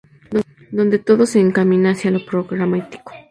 [0.71, 3.11] Donde todo se encamina hacia lo programático.